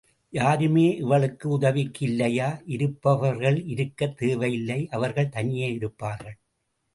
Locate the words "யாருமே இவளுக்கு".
0.33-1.49